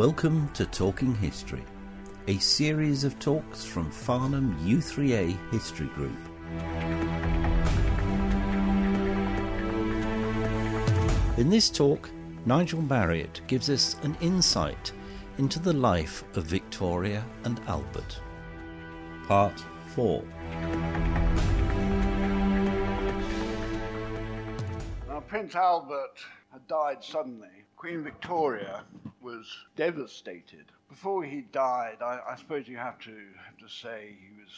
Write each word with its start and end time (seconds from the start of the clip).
Welcome 0.00 0.48
to 0.54 0.64
Talking 0.64 1.14
History, 1.14 1.62
a 2.26 2.38
series 2.38 3.04
of 3.04 3.18
talks 3.18 3.66
from 3.66 3.90
Farnham 3.90 4.56
U3A 4.60 5.36
History 5.52 5.88
Group. 5.88 6.16
In 11.36 11.50
this 11.50 11.68
talk, 11.68 12.08
Nigel 12.46 12.80
Marriott 12.80 13.42
gives 13.46 13.68
us 13.68 13.96
an 14.02 14.16
insight 14.22 14.90
into 15.36 15.58
the 15.58 15.74
life 15.74 16.24
of 16.34 16.44
Victoria 16.44 17.22
and 17.44 17.60
Albert. 17.66 18.22
Part 19.28 19.62
4. 19.94 20.24
Prince 25.30 25.54
Albert 25.54 26.16
had 26.50 26.66
died 26.66 27.04
suddenly. 27.04 27.64
Queen 27.76 28.02
Victoria 28.02 28.82
was 29.22 29.46
devastated. 29.76 30.64
Before 30.88 31.22
he 31.22 31.42
died, 31.52 31.98
I, 32.02 32.18
I 32.30 32.34
suppose 32.34 32.66
you 32.66 32.76
have 32.78 32.98
to, 33.02 33.14
have 33.46 33.56
to 33.58 33.68
say 33.68 34.16
he 34.20 34.42
was 34.42 34.50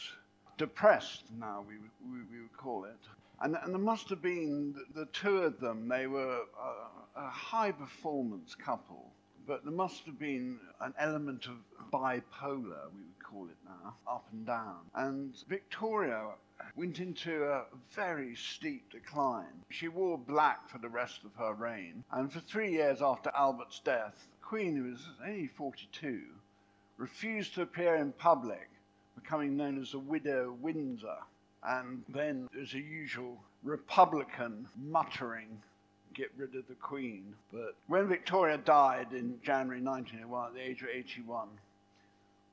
depressed, 0.57 1.25
now 1.39 1.63
we, 1.67 1.75
we, 2.11 2.23
we 2.31 2.41
would 2.41 2.57
call 2.57 2.85
it. 2.85 2.97
And, 3.39 3.55
and, 3.61 3.71
there 3.71 3.79
must 3.79 4.09
have 4.09 4.23
been 4.23 4.73
the, 4.73 5.01
the 5.01 5.05
two 5.13 5.43
of 5.43 5.59
them, 5.59 5.87
they 5.87 6.07
were 6.07 6.39
a, 6.59 7.19
a 7.21 7.29
high 7.29 7.71
performance 7.71 8.55
couple, 8.55 9.11
but 9.47 9.63
there 9.63 9.73
must 9.73 10.05
have 10.05 10.19
been 10.19 10.59
an 10.81 10.93
element 10.97 11.45
of 11.45 11.57
bipolar, 11.91 12.89
we 12.95 13.01
would 13.01 13.23
call 13.23 13.45
it 13.45 13.57
now, 13.65 13.95
up 14.07 14.25
and 14.31 14.45
down. 14.45 14.79
And 14.95 15.33
Victoria 15.47 16.29
went 16.75 16.99
into 16.99 17.43
a 17.43 17.65
very 17.93 18.35
steep 18.35 18.91
decline. 18.91 19.63
She 19.69 19.87
wore 19.87 20.17
black 20.17 20.69
for 20.69 20.77
the 20.77 20.89
rest 20.89 21.21
of 21.25 21.35
her 21.35 21.53
reign, 21.53 22.03
and 22.11 22.31
for 22.31 22.39
three 22.39 22.71
years 22.71 23.01
after 23.01 23.31
Albert's 23.35 23.79
death, 23.79 24.27
the 24.31 24.45
Queen, 24.47 24.75
who 24.75 24.91
was 24.91 25.07
only 25.25 25.47
42, 25.47 26.21
refused 26.97 27.55
to 27.55 27.63
appear 27.63 27.95
in 27.95 28.11
public, 28.13 28.69
becoming 29.15 29.57
known 29.57 29.81
as 29.81 29.91
the 29.91 29.99
Widow 29.99 30.55
Windsor. 30.61 31.17
And 31.63 32.03
then 32.09 32.49
there's 32.53 32.73
a 32.73 32.79
usual 32.79 33.41
Republican 33.63 34.67
muttering, 34.75 35.61
get 36.13 36.31
rid 36.37 36.55
of 36.55 36.67
the 36.67 36.75
Queen. 36.75 37.33
But 37.51 37.75
when 37.87 38.07
Victoria 38.07 38.57
died 38.57 39.07
in 39.11 39.39
January 39.43 39.81
1901 39.81 40.47
at 40.47 40.53
the 40.53 40.61
age 40.61 40.81
of 40.81 40.89
81, 40.89 41.47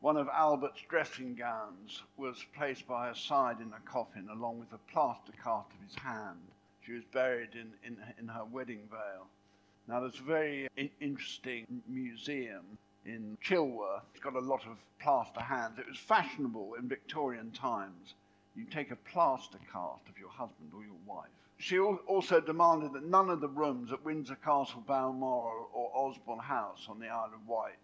one 0.01 0.17
of 0.17 0.29
Albert's 0.29 0.81
dressing 0.89 1.35
gowns 1.35 2.03
was 2.17 2.45
placed 2.57 2.89
by 2.89 3.09
her 3.09 3.15
side 3.15 3.61
in 3.61 3.73
a 3.73 3.91
coffin, 3.91 4.29
along 4.33 4.59
with 4.61 4.73
a 4.73 4.93
plaster 4.93 5.33
cast 5.43 5.69
of 5.73 5.87
his 5.87 5.95
hand. 5.97 6.39
She 6.87 6.93
was 6.93 7.05
buried 7.13 7.51
in, 7.53 7.71
in, 7.85 7.97
in 8.19 8.29
her 8.29 8.45
wedding 8.45 8.89
veil. 8.91 9.27
Now, 9.87 10.01
there's 10.01 10.19
a 10.19 10.23
very 10.23 10.69
in- 10.77 10.91
interesting 11.01 11.83
museum 11.87 12.79
in 13.05 13.37
Chilworth. 13.43 14.03
It's 14.13 14.23
got 14.23 14.37
a 14.37 14.41
lot 14.41 14.67
of 14.67 14.79
plaster 15.01 15.41
hands. 15.41 15.79
It 15.79 15.87
was 15.87 15.99
fashionable 15.99 16.75
in 16.79 16.89
Victorian 16.89 17.51
times. 17.51 18.15
You 18.57 18.65
take 18.65 18.91
a 18.91 18.97
plaster 18.97 19.59
cast 19.73 20.09
of 20.09 20.19
your 20.19 20.31
husband 20.31 20.71
or 20.75 20.83
your 20.83 20.99
wife. 21.07 21.29
She 21.61 21.79
also 21.79 22.41
demanded 22.41 22.95
that 22.95 23.05
none 23.05 23.31
of 23.31 23.41
the 23.41 23.49
rooms 23.49 23.93
at 23.93 24.05
Windsor 24.05 24.37
Castle, 24.37 24.83
Balmoral, 24.87 25.69
or 25.73 25.91
Osborne 25.95 26.39
House 26.39 26.87
on 26.89 26.99
the 26.99 27.09
Isle 27.09 27.31
of 27.35 27.47
Wight 27.47 27.79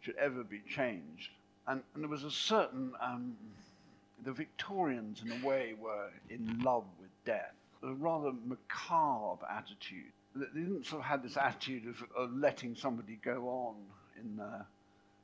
should 0.00 0.16
ever 0.16 0.42
be 0.42 0.60
changed 0.68 1.30
and, 1.70 1.82
and 1.94 2.02
there 2.02 2.10
was 2.10 2.24
a 2.24 2.30
certain, 2.30 2.92
um, 3.00 3.36
the 4.24 4.32
Victorians 4.32 5.22
in 5.22 5.30
a 5.30 5.46
way 5.46 5.74
were 5.80 6.10
in 6.28 6.60
love 6.62 6.84
with 7.00 7.10
death, 7.24 7.54
a 7.82 7.92
rather 7.94 8.32
macabre 8.44 9.46
attitude. 9.48 10.12
They 10.34 10.46
didn't 10.60 10.86
sort 10.86 11.02
of 11.02 11.06
have 11.06 11.22
this 11.22 11.36
attitude 11.36 11.86
of, 11.86 12.04
of 12.16 12.36
letting 12.36 12.74
somebody 12.74 13.18
go 13.22 13.48
on 13.48 13.76
in 14.20 14.36
their 14.36 14.66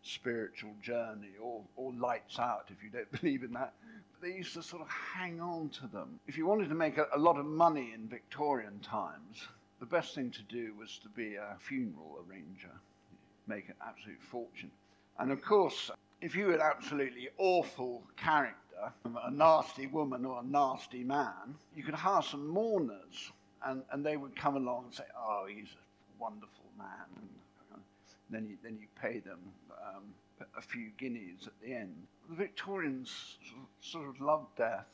spiritual 0.02 0.70
journey 0.82 1.32
or, 1.42 1.62
or 1.76 1.92
lights 1.94 2.38
out 2.38 2.66
if 2.68 2.82
you 2.82 2.90
don't 2.90 3.10
believe 3.20 3.42
in 3.42 3.52
that. 3.52 3.72
They 4.22 4.32
used 4.32 4.54
to 4.54 4.62
sort 4.62 4.82
of 4.82 4.88
hang 4.88 5.40
on 5.40 5.68
to 5.80 5.86
them. 5.86 6.18
If 6.26 6.38
you 6.38 6.46
wanted 6.46 6.68
to 6.70 6.74
make 6.74 6.98
a, 6.98 7.06
a 7.14 7.18
lot 7.18 7.38
of 7.38 7.46
money 7.46 7.92
in 7.94 8.08
Victorian 8.08 8.78
times, 8.80 9.46
the 9.78 9.86
best 9.86 10.14
thing 10.14 10.30
to 10.30 10.42
do 10.42 10.74
was 10.78 10.98
to 11.02 11.08
be 11.10 11.34
a 11.34 11.56
funeral 11.58 12.24
arranger, 12.26 12.72
make 13.46 13.68
an 13.68 13.74
absolute 13.86 14.20
fortune. 14.22 14.70
And 15.18 15.30
of 15.30 15.42
course, 15.42 15.90
if 16.20 16.34
you 16.34 16.52
an 16.54 16.60
absolutely 16.60 17.28
awful 17.38 18.02
character, 18.16 18.92
a 19.04 19.30
nasty 19.30 19.86
woman 19.86 20.24
or 20.24 20.40
a 20.40 20.46
nasty 20.46 21.04
man, 21.04 21.54
you 21.74 21.82
could 21.82 21.94
hire 21.94 22.22
some 22.22 22.48
mourners 22.48 23.32
and, 23.64 23.82
and 23.92 24.04
they 24.04 24.16
would 24.16 24.36
come 24.36 24.56
along 24.56 24.84
and 24.84 24.94
say, 24.94 25.04
oh, 25.18 25.46
he's 25.48 25.68
a 25.68 26.22
wonderful 26.22 26.64
man. 26.78 27.06
And 27.16 27.28
then 28.30 28.48
you, 28.48 28.56
then 28.62 28.78
you 28.80 28.86
pay 29.00 29.20
them 29.20 29.38
um, 29.70 30.04
a 30.56 30.62
few 30.62 30.90
guineas 30.98 31.46
at 31.46 31.52
the 31.62 31.74
end. 31.74 31.94
The 32.28 32.36
Victorians 32.36 33.38
sort 33.80 34.08
of 34.08 34.20
loved 34.20 34.56
death, 34.56 34.88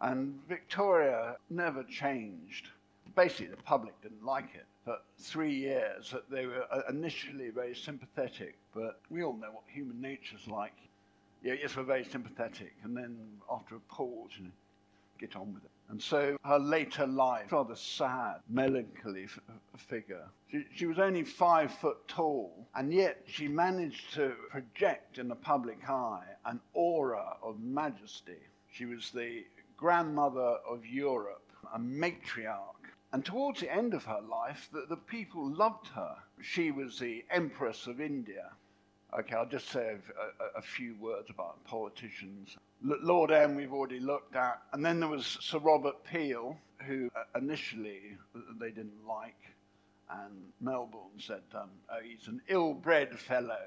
and 0.00 0.38
Victoria 0.48 1.36
never 1.50 1.82
changed. 1.84 2.68
Basically, 3.14 3.46
the 3.46 3.62
public 3.62 4.00
didn't 4.02 4.24
like 4.24 4.54
it 4.54 4.66
for 4.84 4.98
three 5.18 5.54
years 5.54 6.10
that 6.10 6.30
they 6.30 6.46
were 6.46 6.64
uh, 6.70 6.82
initially 6.88 7.50
very 7.50 7.74
sympathetic, 7.74 8.56
but 8.74 9.00
we 9.10 9.22
all 9.22 9.34
know 9.34 9.50
what 9.50 9.64
human 9.66 10.00
nature's 10.00 10.46
like. 10.46 10.76
Yeah, 11.42 11.54
yes, 11.60 11.76
we're 11.76 11.84
very 11.84 12.04
sympathetic, 12.04 12.74
and 12.82 12.96
then 12.96 13.16
after 13.50 13.76
a 13.76 13.80
pause, 13.80 14.30
you 14.36 14.44
know, 14.44 14.50
get 15.18 15.36
on 15.36 15.54
with 15.54 15.64
it. 15.64 15.70
And 15.88 16.02
so 16.02 16.36
her 16.44 16.58
later 16.58 17.06
life, 17.06 17.50
rather 17.52 17.76
sad, 17.76 18.40
melancholy 18.48 19.24
f- 19.24 19.40
figure. 19.76 20.28
She, 20.50 20.64
she 20.74 20.86
was 20.86 20.98
only 20.98 21.24
five 21.24 21.72
foot 21.72 22.06
tall, 22.08 22.68
and 22.74 22.92
yet 22.92 23.22
she 23.26 23.48
managed 23.48 24.12
to 24.14 24.34
project 24.50 25.18
in 25.18 25.28
the 25.28 25.34
public 25.34 25.88
eye 25.88 26.24
an 26.44 26.60
aura 26.74 27.36
of 27.42 27.60
majesty. 27.60 28.38
She 28.70 28.84
was 28.84 29.10
the 29.10 29.44
grandmother 29.76 30.58
of 30.68 30.84
Europe, 30.84 31.50
a 31.72 31.78
matriarch 31.78 32.78
and 33.12 33.24
towards 33.24 33.60
the 33.60 33.74
end 33.74 33.94
of 33.94 34.04
her 34.04 34.20
life, 34.20 34.68
the, 34.70 34.84
the 34.86 34.96
people 34.96 35.50
loved 35.50 35.88
her. 35.88 36.16
She 36.42 36.70
was 36.70 36.98
the 36.98 37.24
Empress 37.30 37.86
of 37.86 38.00
India. 38.00 38.50
Okay, 39.16 39.34
I'll 39.34 39.46
just 39.46 39.70
say 39.70 39.96
a, 39.96 40.44
a, 40.44 40.58
a 40.58 40.62
few 40.62 40.94
words 41.00 41.30
about 41.30 41.64
politicians. 41.64 42.56
L- 42.84 42.98
Lord 43.02 43.30
M, 43.30 43.54
we've 43.54 43.72
already 43.72 44.00
looked 44.00 44.36
at. 44.36 44.60
And 44.72 44.84
then 44.84 45.00
there 45.00 45.08
was 45.08 45.38
Sir 45.40 45.58
Robert 45.58 46.04
Peel, 46.04 46.56
who 46.86 47.08
uh, 47.16 47.38
initially 47.38 48.16
they 48.60 48.70
didn't 48.70 49.06
like. 49.06 49.40
And 50.10 50.34
Melbourne 50.60 51.18
said, 51.18 51.42
um, 51.54 51.70
oh, 51.90 51.98
he's 52.02 52.28
an 52.28 52.40
ill 52.48 52.74
bred 52.74 53.18
fellow. 53.18 53.58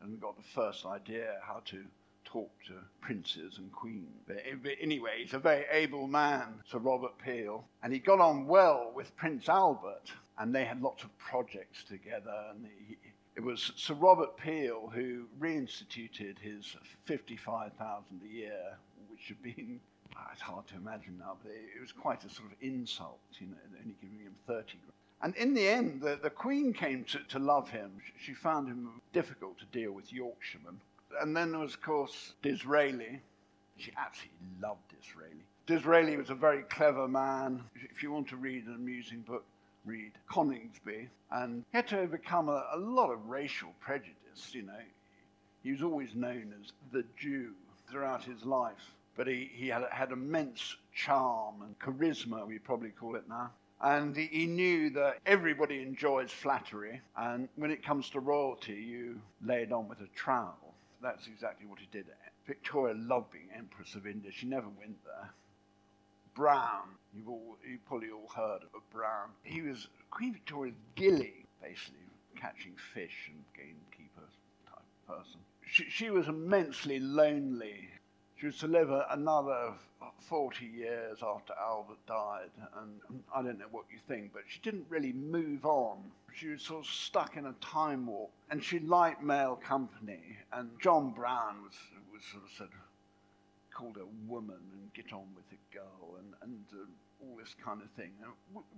And 0.00 0.20
got 0.20 0.36
the 0.36 0.42
first 0.54 0.86
idea 0.86 1.36
how 1.42 1.62
to 1.66 1.84
talk 2.24 2.50
to 2.66 2.72
princes 3.02 3.58
and 3.58 3.70
queens. 3.72 4.08
But 4.26 4.42
anyway, 4.80 5.18
he's 5.22 5.34
a 5.34 5.38
very 5.38 5.64
able 5.70 6.06
man, 6.06 6.54
Sir 6.66 6.78
Robert 6.78 7.12
Peel, 7.22 7.64
and 7.82 7.92
he 7.92 7.98
got 7.98 8.20
on 8.20 8.46
well 8.46 8.90
with 8.94 9.14
Prince 9.16 9.48
Albert, 9.48 10.10
and 10.38 10.54
they 10.54 10.64
had 10.64 10.82
lots 10.82 11.04
of 11.04 11.16
projects 11.18 11.84
together. 11.84 12.34
And 12.50 12.66
he, 12.88 12.96
it 13.36 13.42
was 13.42 13.72
Sir 13.76 13.94
Robert 13.94 14.36
Peel 14.36 14.90
who 14.94 15.26
reinstituted 15.40 16.38
his 16.38 16.76
55,000 17.04 18.20
a 18.22 18.28
year, 18.28 18.76
which 19.10 19.28
had 19.28 19.42
been 19.42 19.80
it's 20.32 20.40
hard 20.40 20.66
to 20.68 20.76
imagine 20.76 21.16
now, 21.18 21.36
but 21.42 21.52
it 21.52 21.80
was 21.80 21.92
quite 21.92 22.24
a 22.24 22.30
sort 22.30 22.48
of 22.50 22.56
insult, 22.60 23.18
you 23.38 23.46
know, 23.46 23.56
only 23.80 23.94
giving 24.00 24.18
him 24.18 24.34
30 24.46 24.54
grand. 24.54 24.92
And 25.22 25.36
in 25.36 25.54
the 25.54 25.68
end, 25.68 26.00
the, 26.00 26.18
the 26.20 26.30
Queen 26.30 26.72
came 26.72 27.04
to, 27.04 27.18
to 27.28 27.38
love 27.38 27.70
him. 27.70 27.92
She 28.18 28.34
found 28.34 28.68
him 28.68 29.00
difficult 29.12 29.58
to 29.60 29.64
deal 29.66 29.92
with 29.92 30.12
Yorkshiremen. 30.12 30.80
And 31.20 31.36
then 31.36 31.52
there 31.52 31.60
was, 31.60 31.74
of 31.74 31.82
course, 31.82 32.34
Disraeli. 32.42 33.20
She 33.76 33.92
absolutely 33.96 34.38
loved 34.60 34.82
Disraeli. 34.88 35.44
Disraeli 35.66 36.16
was 36.16 36.30
a 36.30 36.34
very 36.34 36.62
clever 36.62 37.06
man. 37.06 37.62
If 37.74 38.02
you 38.02 38.10
want 38.10 38.28
to 38.28 38.36
read 38.36 38.66
an 38.66 38.74
amusing 38.74 39.20
book, 39.20 39.44
read 39.84 40.12
Coningsby. 40.30 41.08
And 41.30 41.64
he 41.70 41.76
had 41.76 41.88
to 41.88 41.98
overcome 41.98 42.48
a, 42.48 42.66
a 42.72 42.78
lot 42.78 43.10
of 43.10 43.28
racial 43.28 43.70
prejudice, 43.80 44.52
you 44.52 44.62
know. 44.62 44.72
He 45.62 45.72
was 45.72 45.82
always 45.82 46.14
known 46.14 46.52
as 46.60 46.72
the 46.92 47.04
Jew 47.16 47.52
throughout 47.90 48.24
his 48.24 48.44
life. 48.44 48.94
But 49.16 49.26
he, 49.26 49.50
he 49.52 49.68
had, 49.68 49.84
had 49.90 50.10
immense 50.10 50.76
charm 50.94 51.62
and 51.62 51.78
charisma, 51.78 52.46
we 52.46 52.58
probably 52.58 52.90
call 52.90 53.16
it 53.16 53.28
now. 53.28 53.50
And 53.80 54.16
he, 54.16 54.26
he 54.26 54.46
knew 54.46 54.90
that 54.90 55.18
everybody 55.26 55.82
enjoys 55.82 56.30
flattery. 56.30 57.00
And 57.16 57.48
when 57.56 57.70
it 57.70 57.84
comes 57.84 58.10
to 58.10 58.20
royalty, 58.20 58.74
you 58.74 59.20
lay 59.44 59.62
it 59.62 59.72
on 59.72 59.88
with 59.88 60.00
a 60.00 60.08
trowel 60.14 60.62
that's 61.02 61.26
exactly 61.26 61.66
what 61.66 61.80
he 61.80 61.88
did. 61.90 62.06
Victoria 62.46 62.94
loved 62.94 63.32
being 63.32 63.48
Empress 63.56 63.94
of 63.94 64.06
India. 64.06 64.30
She 64.32 64.46
never 64.46 64.68
went 64.68 64.96
there. 65.04 65.30
Brown, 66.34 66.88
you've, 67.14 67.28
all, 67.28 67.56
you've 67.68 67.84
probably 67.86 68.10
all 68.10 68.30
heard 68.34 68.62
of 68.74 68.90
Brown. 68.90 69.30
He 69.42 69.62
was 69.62 69.88
Queen 70.10 70.32
Victoria's 70.32 70.76
gilly, 70.94 71.46
basically, 71.60 72.00
catching 72.36 72.74
fish 72.94 73.30
and 73.30 73.44
gamekeeper 73.54 74.28
type 74.66 74.84
person. 75.06 75.40
She, 75.66 75.84
she 75.88 76.10
was 76.10 76.28
immensely 76.28 76.98
lonely. 77.00 77.88
She 78.36 78.46
was 78.46 78.58
to 78.58 78.66
live 78.66 78.90
another 79.10 79.74
40 80.20 80.66
years 80.66 81.18
after 81.22 81.52
Albert 81.60 82.04
died, 82.06 82.50
and 82.80 83.00
I 83.34 83.42
don't 83.42 83.58
know 83.58 83.66
what 83.70 83.84
you 83.90 83.98
think, 84.08 84.32
but 84.32 84.42
she 84.48 84.60
didn't 84.60 84.86
really 84.88 85.12
move 85.12 85.64
on. 85.64 85.98
She 86.34 86.48
was 86.48 86.62
sort 86.62 86.84
of 86.84 86.90
stuck 86.90 87.36
in 87.36 87.46
a 87.46 87.52
time 87.60 88.06
warp, 88.06 88.30
and 88.50 88.62
she 88.62 88.78
liked 88.80 89.22
male 89.22 89.56
company. 89.56 90.38
And 90.52 90.70
John 90.80 91.10
Brown 91.10 91.62
was, 91.62 91.74
was 92.12 92.22
sort 92.24 92.44
of 92.44 92.50
said, 92.56 92.68
called 93.74 93.96
her 93.96 94.06
woman 94.26 94.60
and 94.72 94.92
get 94.94 95.12
on 95.12 95.26
with 95.34 95.44
it, 95.52 95.58
girl, 95.72 96.16
and, 96.18 96.34
and 96.42 96.64
uh, 96.72 96.84
all 97.22 97.36
this 97.36 97.54
kind 97.64 97.80
of 97.82 97.90
thing, 97.90 98.10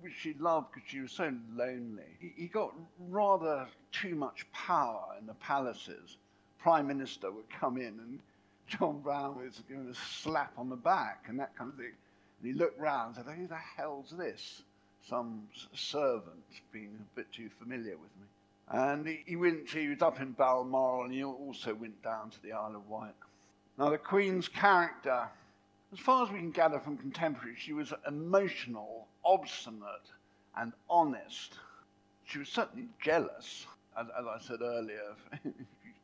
which 0.00 0.12
she 0.19 0.35
loved 0.38 0.73
because 0.73 0.88
she 0.88 1.00
was 1.00 1.12
so 1.12 1.32
lonely. 1.55 2.02
He, 2.20 2.32
he 2.37 2.46
got 2.46 2.73
rather 3.08 3.67
too 3.93 4.14
much 4.14 4.46
power 4.52 5.17
in 5.19 5.26
the 5.26 5.35
palaces. 5.35 6.17
Prime 6.58 6.87
Minister 6.87 7.31
would 7.31 7.49
come 7.50 7.76
in 7.76 7.99
and 7.99 8.20
John 8.67 9.00
Brown 9.00 9.37
was 9.37 9.62
giving 9.69 9.88
a 9.88 9.94
slap 9.94 10.52
on 10.56 10.69
the 10.69 10.76
back 10.76 11.26
and 11.29 11.38
that 11.38 11.56
kind 11.56 11.70
of 11.70 11.76
thing. 11.76 11.93
And 12.43 12.52
he 12.52 12.58
looked 12.58 12.81
round 12.81 13.17
and 13.17 13.26
said, 13.26 13.35
Who 13.37 13.47
the 13.47 13.56
hell's 13.56 14.11
this? 14.17 14.62
Some 15.08 15.43
servant 15.75 16.44
being 16.73 16.99
a 16.99 17.17
bit 17.17 17.31
too 17.32 17.50
familiar 17.58 17.93
with 17.93 18.11
me. 18.19 18.26
And 18.69 19.06
he, 19.06 19.23
he 19.26 19.37
went, 19.37 19.69
he 19.69 19.88
was 19.88 20.00
up 20.00 20.20
in 20.20 20.32
Balmoral 20.32 21.05
and 21.05 21.12
he 21.12 21.23
also 21.23 21.75
went 21.75 22.02
down 22.02 22.31
to 22.31 22.43
the 22.43 22.52
Isle 22.52 22.76
of 22.76 22.88
Wight. 22.88 23.12
Now, 23.76 23.91
the 23.91 23.99
Queen's 23.99 24.49
character, 24.49 25.29
as 25.93 25.99
far 25.99 26.25
as 26.25 26.32
we 26.32 26.38
can 26.38 26.53
gather 26.53 26.79
from 26.79 26.97
contemporaries, 26.97 27.59
she 27.59 27.73
was 27.73 27.93
emotional, 28.06 29.09
obstinate, 29.25 30.11
and 30.56 30.73
honest. 30.88 31.55
She 32.25 32.38
was 32.38 32.49
certainly 32.49 32.88
jealous, 33.03 33.67
as, 33.99 34.06
as 34.19 34.26
I 34.26 34.38
said 34.41 34.62
earlier. 34.62 35.17
if 35.44 35.55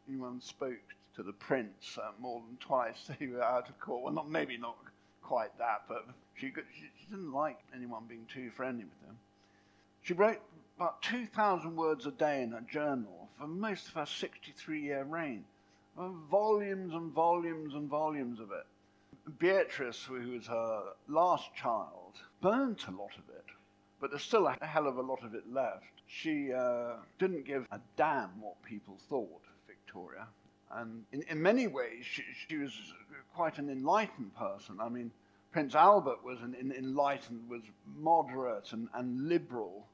anyone 0.08 0.40
spoke 0.40 0.82
to 1.14 1.22
the 1.22 1.32
prince 1.32 1.98
uh, 1.98 2.10
more 2.18 2.42
than 2.46 2.56
twice. 2.56 3.10
They 3.20 3.26
were 3.26 3.42
out 3.42 3.68
of 3.68 3.78
court. 3.78 4.02
Well, 4.02 4.12
not 4.12 4.28
maybe 4.28 4.56
not 4.56 4.76
quite 5.22 5.56
that, 5.58 5.82
but 5.88 6.06
she, 6.34 6.52
she, 6.74 7.06
didn't 7.10 7.32
like 7.32 7.58
anyone 7.74 8.04
being 8.08 8.26
too 8.32 8.50
friendly 8.50 8.84
with 8.84 9.08
him. 9.08 9.16
She 10.02 10.14
wrote 10.14 10.40
about 10.76 11.02
2,000 11.02 11.76
words 11.76 12.06
a 12.06 12.10
day 12.10 12.42
in 12.42 12.52
her 12.52 12.62
journal 12.62 13.28
for 13.38 13.46
most 13.46 13.88
of 13.88 13.94
her 13.94 14.06
63 14.06 14.80
year 14.80 15.04
reign. 15.04 15.44
Volumes 15.96 16.94
and 16.94 17.12
volumes 17.12 17.74
and 17.74 17.88
volumes 17.88 18.40
of 18.40 18.50
it. 18.50 18.66
Beatrice, 19.38 20.02
who 20.02 20.32
was 20.32 20.46
her 20.46 20.82
last 21.08 21.54
child, 21.54 22.14
burnt 22.40 22.86
a 22.88 22.90
lot 22.90 23.12
of 23.16 23.28
it, 23.34 23.44
but 24.00 24.10
there's 24.10 24.22
still 24.22 24.46
a 24.46 24.66
hell 24.66 24.86
of 24.86 24.96
a 24.96 25.02
lot 25.02 25.22
of 25.22 25.34
it 25.34 25.44
left. 25.52 26.02
She 26.06 26.52
uh, 26.52 26.94
didn't 27.18 27.44
give 27.44 27.66
a 27.70 27.80
damn 27.96 28.40
what 28.40 28.62
people 28.64 28.98
thought, 29.08 29.42
Victoria. 29.66 30.26
And 30.72 31.04
in, 31.12 31.22
in 31.22 31.42
many 31.42 31.66
ways, 31.66 32.04
she, 32.04 32.24
she, 32.48 32.56
was 32.56 32.72
quite 33.34 33.58
an 33.58 33.68
enlightened 33.68 34.34
person. 34.36 34.78
I 34.80 34.88
mean, 34.88 35.10
Prince 35.52 35.74
Albert 35.74 36.24
was 36.24 36.40
an, 36.40 36.56
an 36.58 36.72
enlightened, 36.72 37.48
was 37.48 37.62
moderate 37.96 38.72
and, 38.72 38.88
and 38.94 39.28
liberal, 39.28 39.86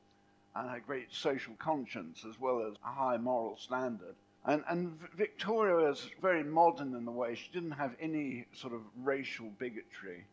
and 0.55 0.71
had 0.71 0.87
great 0.87 1.13
social 1.13 1.55
conscience 1.59 2.25
as 2.29 2.39
well 2.41 2.63
as 2.67 2.75
a 2.85 2.93
high 2.93 3.17
moral 3.17 3.57
standard. 3.57 4.15
And, 4.47 4.63
and 4.69 4.99
Victoria 5.17 5.89
was 5.89 6.09
very 6.23 6.45
modern 6.45 6.95
in 6.95 7.05
the 7.05 7.11
way 7.11 7.35
she 7.35 7.51
didn't 7.53 7.73
have 7.73 7.97
any 8.01 8.47
sort 8.55 8.73
of 8.73 8.81
racial 9.03 9.51
bigotry. 9.59 10.25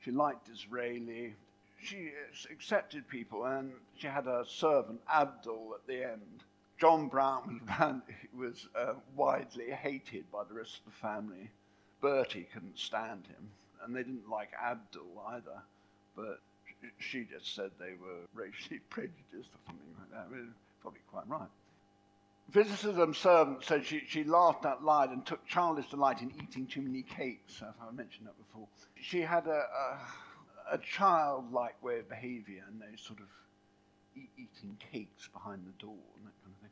She 0.00 0.10
liked 0.10 0.46
Disraeli. 0.46 1.34
She 1.82 2.10
accepted 2.50 3.06
people, 3.08 3.44
and 3.44 3.72
she 3.98 4.06
had 4.06 4.26
a 4.26 4.44
servant, 4.46 5.00
Abdul, 5.12 5.74
at 5.74 5.86
the 5.86 6.02
end 6.02 6.44
John 6.82 7.06
Brown 7.06 7.60
was, 7.78 8.02
was 8.36 8.68
uh, 8.74 8.94
widely 9.14 9.70
hated 9.70 10.28
by 10.32 10.42
the 10.42 10.54
rest 10.54 10.78
of 10.78 10.86
the 10.86 10.98
family. 10.98 11.48
Bertie 12.00 12.48
couldn't 12.52 12.76
stand 12.76 13.28
him, 13.28 13.50
and 13.84 13.94
they 13.94 14.02
didn't 14.02 14.28
like 14.28 14.50
Abdul 14.60 15.22
either. 15.28 15.62
But 16.16 16.40
she 16.98 17.22
just 17.22 17.54
said 17.54 17.70
they 17.78 17.94
were 18.00 18.26
racially 18.34 18.80
prejudiced 18.90 19.54
or 19.54 19.62
something 19.64 19.94
like 19.96 20.10
that. 20.10 20.36
probably 20.80 21.00
quite 21.08 21.28
right. 21.28 21.48
Visitors 22.52 22.98
and 22.98 23.16
servants 23.16 23.66
said 23.66 23.86
she, 23.86 24.02
she 24.06 24.24
laughed 24.24 24.66
out 24.66 24.84
loud 24.84 25.10
and 25.10 25.24
took 25.24 25.44
childish 25.46 25.88
delight 25.88 26.20
in 26.20 26.30
eating 26.42 26.66
too 26.66 26.82
many 26.82 27.02
cakes. 27.02 27.62
I 27.62 27.90
mentioned 27.92 28.26
that 28.26 28.36
before. 28.36 28.68
She 29.00 29.22
had 29.22 29.46
a, 29.46 29.64
a, 30.70 30.74
a 30.74 30.78
childlike 30.78 31.82
way 31.82 32.00
of 32.00 32.10
behavior 32.10 32.62
and 32.68 32.78
those 32.78 33.00
sort 33.00 33.20
of 33.20 33.26
eating 34.14 34.76
cakes 34.92 35.28
behind 35.32 35.62
the 35.66 35.82
door 35.82 35.96
and 36.16 36.26
that 36.26 36.34
kind 36.44 36.54
of 36.54 36.60
thing. 36.60 36.70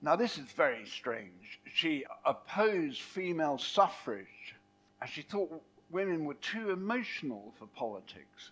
Now, 0.00 0.16
this 0.16 0.38
is 0.38 0.50
very 0.56 0.86
strange. 0.86 1.60
She 1.74 2.06
opposed 2.24 3.02
female 3.02 3.58
suffrage 3.58 4.56
as 5.02 5.10
she 5.10 5.20
thought 5.20 5.62
women 5.90 6.24
were 6.24 6.34
too 6.34 6.70
emotional 6.70 7.52
for 7.58 7.66
politics. 7.66 8.50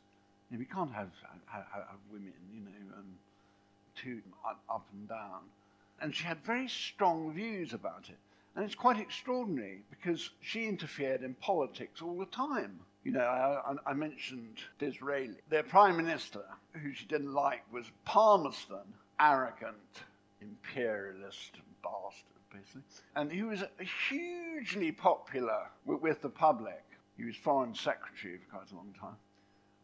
You 0.51 0.57
know, 0.57 0.59
we 0.59 0.67
can't 0.67 0.93
have, 0.93 1.11
have, 1.47 1.65
have 1.73 2.01
women, 2.13 2.35
you 2.53 2.61
know, 2.61 2.99
um, 2.99 3.07
too 3.97 4.21
up 4.69 4.87
and 4.93 5.09
down. 5.09 5.41
And 6.01 6.15
she 6.15 6.25
had 6.25 6.39
very 6.45 6.69
strong 6.69 7.33
views 7.33 7.73
about 7.73 8.09
it. 8.09 8.19
And 8.57 8.65
it's 8.65 8.75
quite 8.75 8.99
extraordinary 8.99 9.83
because 9.91 10.31
she 10.41 10.67
interfered 10.67 11.23
in 11.23 11.35
politics 11.35 12.03
all 12.03 12.19
the 12.19 12.27
time. 12.27 12.81
You 13.05 13.13
know, 13.13 13.21
I, 13.21 13.91
I, 13.91 13.95
mentioned 13.95 14.59
Disraeli. 14.79 15.37
Their 15.49 15.63
prime 15.63 15.97
minister, 15.97 16.45
who 16.75 16.93
she 16.93 17.07
didn't 17.07 17.33
like, 17.33 17.63
was 17.73 17.87
Palmerston, 18.05 18.93
arrogant, 19.19 20.03
imperialist 20.43 21.57
bastard, 21.83 22.43
basically. 22.53 22.83
And 23.17 23.33
he 23.33 23.43
was 23.43 23.63
hugely 24.09 24.93
popular 24.93 25.71
with, 25.87 26.03
with 26.03 26.21
the 26.21 26.29
public. 26.29 26.85
He 27.17 27.25
was 27.25 27.37
foreign 27.37 27.75
secretary 27.75 28.39
for 28.39 28.57
quite 28.57 28.71
a 28.71 28.77
long 28.77 28.95
time. 29.01 29.17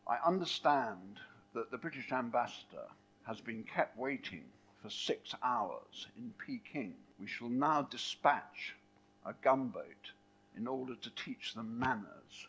I 0.06 0.18
understand 0.26 1.20
that 1.54 1.70
the 1.70 1.78
British 1.78 2.12
ambassador 2.12 2.86
has 3.26 3.40
been 3.40 3.64
kept 3.64 3.96
waiting 3.98 4.44
for 4.86 4.90
six 4.90 5.34
hours 5.42 6.06
in 6.16 6.32
Peking. 6.46 6.94
We 7.18 7.26
shall 7.26 7.48
now 7.48 7.82
dispatch 7.82 8.76
a 9.24 9.32
gunboat 9.42 10.12
in 10.56 10.68
order 10.68 10.94
to 10.94 11.10
teach 11.10 11.54
them 11.54 11.76
manners. 11.76 12.46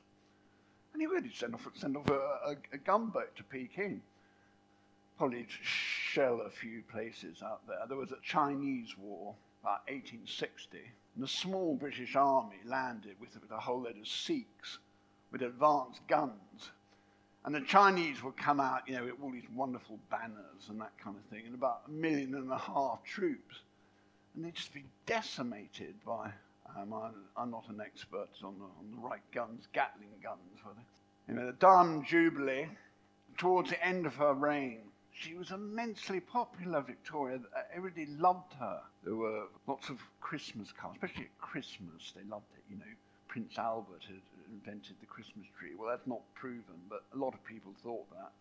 And 0.94 1.02
he 1.02 1.08
really 1.08 1.32
sent 1.34 1.56
off, 1.56 1.68
sent 1.74 1.98
off 1.98 2.08
a, 2.10 2.14
a, 2.14 2.56
a 2.74 2.78
gunboat 2.78 3.36
to 3.38 3.44
Peking 3.44 4.04
probably 5.18 5.44
to 5.46 5.64
shell 5.64 6.42
a 6.46 6.50
few 6.52 6.84
places 6.92 7.42
out 7.42 7.68
there. 7.68 7.80
There 7.88 7.98
was 7.98 8.12
a 8.12 8.22
Chinese 8.24 8.96
war 9.00 9.34
about 9.64 9.82
1860, 9.90 10.78
and 11.16 11.24
a 11.24 11.28
small 11.28 11.74
British 11.74 12.16
army 12.16 12.58
landed 12.66 13.16
with, 13.20 13.34
with 13.42 13.50
a 13.50 13.60
whole 13.60 13.82
load 13.82 13.98
of 13.98 14.08
Sikhs 14.08 14.78
with 15.32 15.42
advanced 15.42 16.08
guns. 16.08 16.70
And 17.48 17.56
the 17.56 17.62
Chinese 17.62 18.22
would 18.24 18.36
come 18.36 18.60
out, 18.60 18.82
you 18.88 18.96
know, 18.96 19.06
with 19.06 19.14
all 19.24 19.32
these 19.32 19.50
wonderful 19.56 19.98
banners 20.12 20.68
and 20.68 20.82
that 20.82 20.92
kind 21.02 21.16
of 21.16 21.24
thing, 21.32 21.46
and 21.46 21.56
about 21.56 21.84
a 21.88 21.90
million 21.90 22.36
and 22.36 22.52
a 22.52 22.58
half 22.58 23.02
troops. 23.06 23.62
And 24.36 24.44
they'd 24.44 24.54
just 24.54 24.74
be 24.74 24.84
decimated 25.06 25.96
by, 26.06 26.30
um, 26.78 26.94
I, 26.94 27.42
am 27.42 27.52
not 27.52 27.64
an 27.70 27.80
expert 27.80 28.28
on 28.44 28.56
the, 28.60 28.66
on 28.66 28.92
the 28.94 28.98
right 28.98 29.22
guns, 29.34 29.70
Gatling 29.72 30.10
guns, 30.22 30.42
were 30.66 30.74
they? 30.76 31.34
You 31.34 31.40
know, 31.40 31.46
the 31.46 31.54
Diamond 31.54 32.06
Jubilee, 32.06 32.68
towards 33.38 33.70
the 33.70 33.82
end 33.82 34.06
of 34.06 34.16
her 34.16 34.34
reign, 34.34 34.80
she 35.14 35.36
was 35.36 35.52
immensely 35.52 36.20
popular, 36.20 36.82
Victoria. 36.82 37.40
Everybody 37.74 38.08
loved 38.08 38.56
her. 38.60 38.82
There 39.06 39.16
were 39.16 39.46
lots 39.68 39.88
of 39.88 40.00
Christmas 40.20 40.74
cards, 40.74 40.98
especially 41.02 41.24
at 41.24 41.38
Christmas. 41.40 42.12
They 42.14 42.30
loved 42.30 42.52
it. 42.58 42.64
You 42.70 42.80
know, 42.80 42.92
Prince 43.30 43.58
Albert 43.58 44.02
had 44.06 44.20
invented 44.52 44.96
the 45.00 45.06
Christmas 45.06 45.46
tree. 45.60 45.72
Well, 45.78 45.90
that's 45.90 46.08
not 46.08 46.22
proven, 46.36 46.76
but 46.90 47.04
a 47.14 47.18
lot 47.18 47.34
of 47.34 47.44
people 47.46 47.74
thought 47.84 48.06
that. 48.12 48.32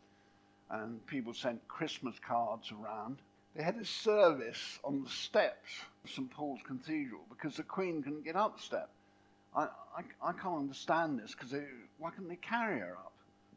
And 0.68 1.04
people 1.06 1.32
sent 1.32 1.66
Christmas 1.68 2.16
cards 2.26 2.72
around. 2.72 3.18
They 3.54 3.62
had 3.62 3.76
a 3.76 3.84
service 3.84 4.78
on 4.84 5.02
the 5.02 5.10
steps 5.10 5.70
of 6.04 6.10
St. 6.10 6.30
Paul's 6.30 6.60
Cathedral 6.66 7.22
because 7.30 7.56
the 7.56 7.62
Queen 7.62 8.02
couldn't 8.02 8.24
get 8.24 8.36
up 8.36 8.56
the 8.56 8.62
step. 8.62 8.90
I, 9.54 9.68
I, 9.96 10.02
I 10.22 10.32
can't 10.32 10.58
understand 10.58 11.18
this 11.18 11.34
because 11.34 11.54
why 11.98 12.10
couldn't 12.10 12.28
they 12.28 12.36
carry 12.36 12.80
her 12.80 12.92
up? 12.92 13.12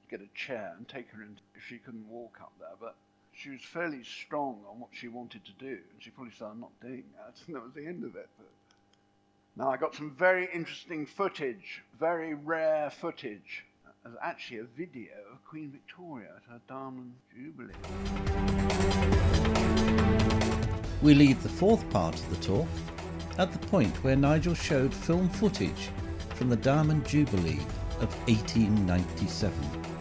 Get 0.10 0.22
a 0.22 0.30
chair 0.34 0.74
and 0.76 0.88
take 0.88 1.10
her 1.12 1.22
in 1.22 1.38
if 1.56 1.64
she 1.68 1.78
couldn't 1.78 2.08
walk 2.10 2.38
up 2.42 2.54
there. 2.60 2.76
But 2.80 2.96
she 3.34 3.52
was 3.52 3.62
fairly 3.62 4.04
strong 4.04 4.60
on 4.70 4.80
what 4.80 4.90
she 4.92 5.08
wanted 5.08 5.46
to 5.46 5.52
do, 5.54 5.68
and 5.68 6.00
she 6.00 6.10
probably 6.10 6.34
said, 6.38 6.48
I'm 6.52 6.60
not 6.60 6.78
doing 6.82 7.06
that, 7.16 7.36
and 7.48 7.56
that 7.56 7.64
was 7.64 7.74
the 7.74 7.86
end 7.86 8.04
of 8.04 8.16
it. 8.16 8.28
But 8.38 8.48
now 9.60 9.70
I 9.70 9.76
got 9.76 9.94
some 9.94 10.16
very 10.18 10.48
interesting 10.54 11.06
footage, 11.06 11.84
very 12.00 12.34
rare 12.34 12.90
footage. 12.90 13.66
There's 14.04 14.16
actually 14.24 14.60
a 14.60 14.64
video 14.64 15.12
of 15.34 15.44
Queen 15.44 15.70
Victoria 15.70 16.30
at 16.38 16.50
her 16.50 16.62
Diamond 16.70 17.14
Jubilee. 17.36 17.74
We 21.02 21.14
leave 21.14 21.44
the 21.44 21.50
fourth 21.50 21.88
part 21.90 22.16
of 22.16 22.30
the 22.30 22.38
talk 22.38 22.70
at 23.38 23.52
the 23.52 23.60
point 23.68 24.02
where 24.02 24.16
Nigel 24.16 24.56
showed 24.56 24.94
film 24.94 25.28
footage 25.28 25.90
from 26.36 26.50
the 26.50 26.56
Diamond 26.56 27.06
Jubilee 27.06 27.60
of 28.00 28.16
1897. 28.30 29.99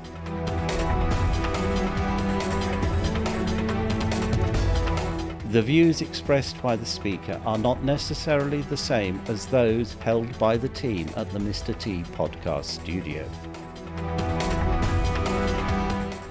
The 5.50 5.62
views 5.62 6.02
expressed 6.02 6.60
by 6.60 6.76
the 6.76 6.84
speaker 6.84 7.40
are 7.46 7.56
not 7.56 7.82
necessarily 7.82 8.60
the 8.60 8.76
same 8.76 9.18
as 9.28 9.46
those 9.46 9.94
held 9.94 10.38
by 10.38 10.58
the 10.58 10.68
team 10.68 11.08
at 11.16 11.32
the 11.32 11.38
Mr. 11.38 11.76
T 11.78 12.02
podcast 12.02 12.66
studio. 12.66 13.26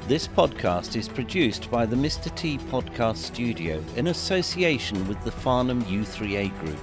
This 0.08 0.28
podcast 0.28 0.96
is 0.96 1.10
produced 1.10 1.72
by 1.72 1.88
the 1.88 1.96
Mr. 1.96 2.34
T 2.36 2.60
podcast 2.60 3.18
studio 3.18 3.84
in 3.96 4.06
association 4.06 5.08
with 5.08 5.20
the 5.24 5.32
Farnham 5.32 5.84
U3A 5.86 6.56
Group 6.60 6.80